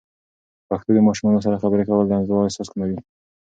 [0.65, 2.97] په پښتو د ماشومانو سره خبرې کول، د انزوا احساس کموي.